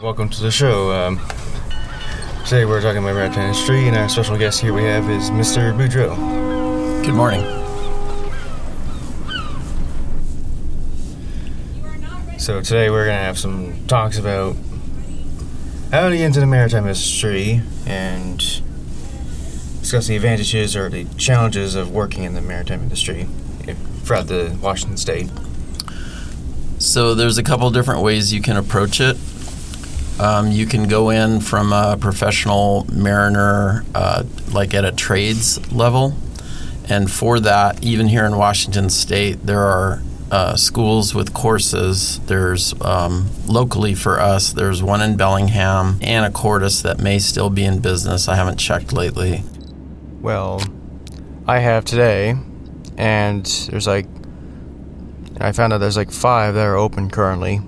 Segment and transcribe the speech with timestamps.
[0.00, 0.92] Welcome to the show.
[0.92, 1.18] Um,
[2.44, 5.76] today we're talking about maritime industry, and our special guest here we have is Mr.
[5.76, 6.14] Boudreau.
[7.04, 7.42] Good morning.
[12.38, 14.54] So today we're gonna have some talks about
[15.90, 18.38] how to get into the maritime industry and
[19.80, 23.26] discuss the advantages or the challenges of working in the maritime industry
[24.04, 25.28] throughout the Washington state.
[26.78, 29.16] So there's a couple different ways you can approach it.
[30.20, 36.16] Um, you can go in from a professional mariner, uh, like at a trades level.
[36.88, 42.18] And for that, even here in Washington State, there are uh, schools with courses.
[42.26, 47.80] There's um, locally for us, there's one in Bellingham, Anacortes that may still be in
[47.80, 48.28] business.
[48.28, 49.42] I haven't checked lately.
[50.20, 50.62] Well,
[51.46, 52.36] I have today,
[52.96, 54.06] and there's like,
[55.40, 57.60] I found out there's like five that are open currently.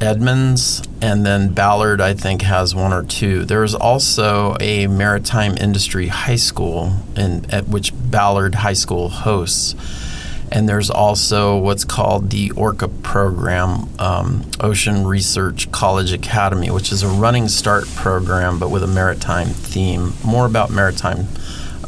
[0.00, 3.44] Edmonds, and then Ballard, I think, has one or two.
[3.44, 9.74] There's also a maritime industry high school, in, at which Ballard High School hosts.
[10.52, 17.02] And there's also what's called the ORCA program, um, Ocean Research College Academy, which is
[17.02, 21.26] a running start program but with a maritime theme, more about maritime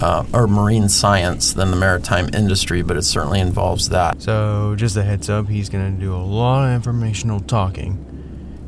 [0.01, 4.23] uh, or marine science than the maritime industry, but it certainly involves that.
[4.23, 8.05] So, just a heads up, he's going to do a lot of informational talking.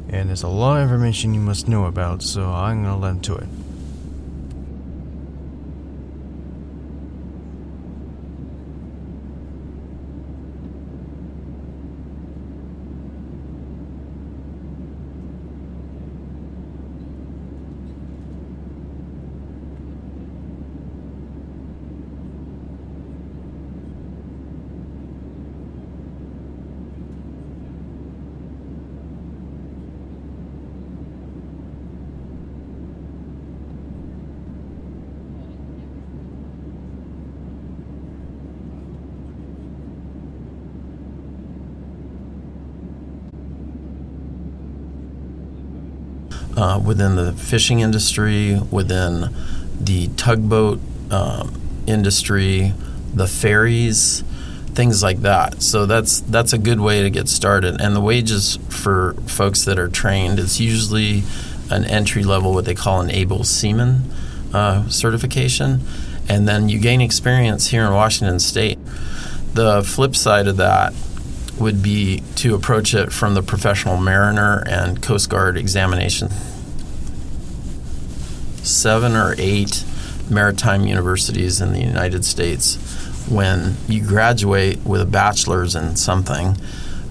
[0.08, 3.11] And there's a lot of information you must know about, so I'm going to let
[3.11, 3.48] him to it.
[46.60, 49.34] Uh, within the fishing industry, within
[49.80, 50.78] the tugboat
[51.10, 52.74] um, industry,
[53.14, 54.22] the ferries,
[54.74, 55.62] things like that.
[55.62, 57.80] So that's that's a good way to get started.
[57.80, 61.22] And the wages for folks that are trained, it's usually
[61.70, 64.02] an entry level, what they call an able seaman
[64.52, 65.80] uh, certification,
[66.28, 68.78] and then you gain experience here in Washington State.
[69.54, 70.92] The flip side of that
[71.60, 76.30] would be to approach it from the professional mariner and Coast Guard examination.
[78.62, 79.84] Seven or eight
[80.30, 82.76] maritime universities in the United States,
[83.28, 86.56] when you graduate with a bachelor's in something,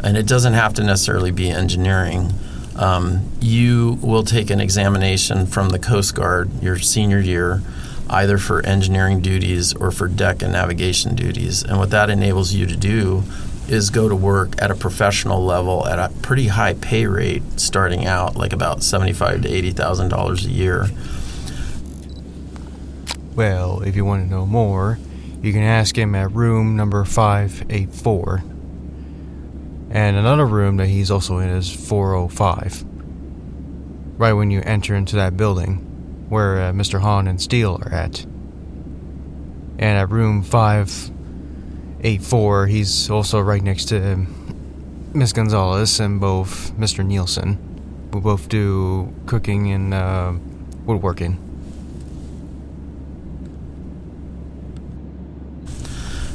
[0.03, 2.33] and it doesn't have to necessarily be engineering,
[2.75, 7.61] um, you will take an examination from the Coast Guard your senior year
[8.09, 11.61] either for engineering duties or for deck and navigation duties.
[11.61, 13.23] And what that enables you to do
[13.69, 18.05] is go to work at a professional level at a pretty high pay rate starting
[18.05, 20.87] out like about seventy-five to eighty thousand dollars a year.
[23.35, 24.99] Well, if you want to know more,
[25.41, 28.43] you can ask him at room number 584.
[29.91, 32.83] And another room that he's also in is 405.
[34.17, 36.99] Right when you enter into that building where uh, Mr.
[36.99, 38.23] Hahn and Steele are at.
[38.23, 40.43] And at room
[41.99, 44.25] 584, he's also right next to
[45.13, 47.05] Miss Gonzalez and both Mr.
[47.05, 47.57] Nielsen,
[48.13, 50.31] who both do cooking and uh,
[50.85, 51.37] woodworking.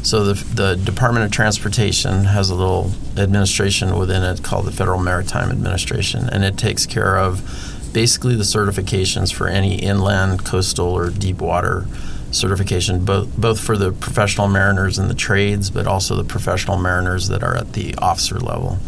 [0.02, 5.00] So the, the Department of Transportation has a little administration within it called the Federal
[5.00, 7.40] Maritime Administration, and it takes care of
[7.94, 11.86] basically the certifications for any inland, coastal, or deep water
[12.34, 17.28] certification, both both for the professional mariners and the trades, but also the professional mariners
[17.28, 18.78] that are at the officer level.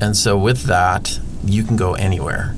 [0.00, 2.54] And so with that, you can go anywhere.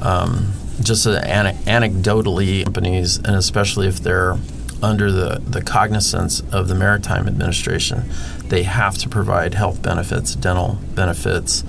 [0.00, 4.36] Um, just an- anecdotally, companies, and especially if they're
[4.82, 8.02] under the, the cognizance of the Maritime Administration,
[8.46, 11.62] they have to provide health benefits, dental benefits,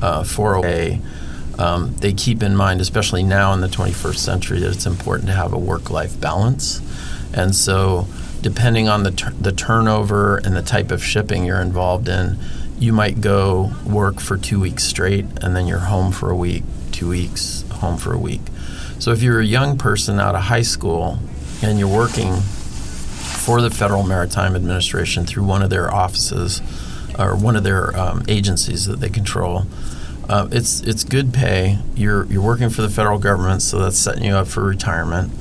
[0.00, 1.00] uh, 401a.
[1.58, 5.34] Um, they keep in mind, especially now in the 21st century, that it's important to
[5.34, 6.80] have a work life balance.
[7.32, 8.06] And so,
[8.42, 12.38] depending on the, tur- the turnover and the type of shipping you're involved in,
[12.78, 16.64] you might go work for two weeks straight and then you're home for a week,
[16.92, 18.40] two weeks, home for a week.
[18.98, 21.18] So, if you're a young person out of high school
[21.62, 26.60] and you're working for the Federal Maritime Administration through one of their offices
[27.18, 29.64] or one of their um, agencies that they control,
[30.28, 31.78] Uh, it's it's good pay.
[31.96, 35.32] You're you're working for the federal government, so that's setting you up for retirement.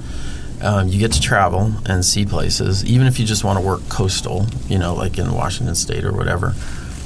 [0.61, 3.87] Um, you get to travel and see places, even if you just want to work
[3.87, 6.53] coastal, you know, like in Washington State or whatever.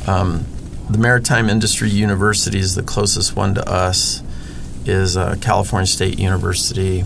[0.07, 0.45] Um,
[0.89, 4.21] the Maritime Industry University is the closest one to us.
[4.85, 7.05] Is uh, California State University.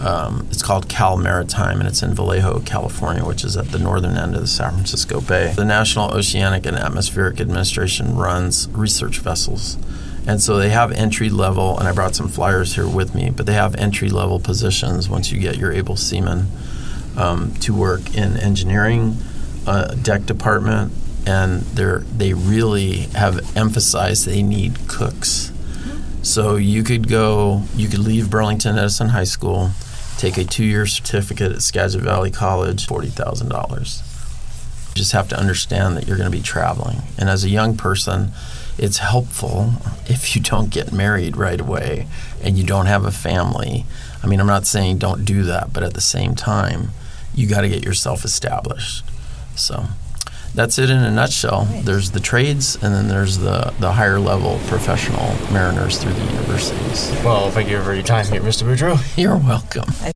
[0.00, 4.18] Um, it's called Cal Maritime, and it's in Vallejo, California, which is at the northern
[4.18, 5.54] end of the San Francisco Bay.
[5.56, 9.78] The National Oceanic and Atmospheric Administration runs research vessels.
[10.26, 13.46] And so they have entry level, and I brought some flyers here with me, but
[13.46, 16.48] they have entry level positions once you get your able seaman
[17.16, 19.16] um, to work in engineering,
[19.66, 20.92] uh, deck department,
[21.26, 25.52] and they're, they really have emphasized they need cooks.
[26.22, 29.70] So you could go, you could leave Burlington Edison High School,
[30.18, 34.02] take a two year certificate at Skagit Valley College, $40,000.
[34.88, 37.02] You just have to understand that you're going to be traveling.
[37.16, 38.32] And as a young person,
[38.78, 39.72] it's helpful
[40.06, 42.06] if you don't get married right away
[42.42, 43.84] and you don't have a family.
[44.22, 46.90] I mean, I'm not saying don't do that, but at the same time,
[47.34, 49.04] you got to get yourself established.
[49.54, 49.86] So
[50.54, 51.64] that's it in a nutshell.
[51.82, 57.10] There's the trades, and then there's the, the higher level professional mariners through the universities.
[57.24, 58.64] Well, thank you for your time here, Mr.
[58.64, 58.98] Boudreau.
[59.16, 60.12] You're welcome.